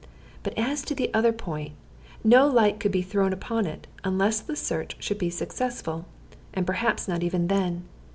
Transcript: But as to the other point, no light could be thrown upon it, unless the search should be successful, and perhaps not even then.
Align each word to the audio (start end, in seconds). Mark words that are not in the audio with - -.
But 0.41 0.57
as 0.57 0.81
to 0.85 0.95
the 0.95 1.13
other 1.13 1.31
point, 1.31 1.73
no 2.23 2.47
light 2.47 2.79
could 2.79 2.91
be 2.91 3.03
thrown 3.03 3.33
upon 3.33 3.67
it, 3.67 3.85
unless 4.03 4.39
the 4.39 4.55
search 4.55 4.95
should 4.97 5.19
be 5.19 5.29
successful, 5.29 6.07
and 6.55 6.65
perhaps 6.65 7.07
not 7.07 7.21
even 7.21 7.49
then. 7.49 7.87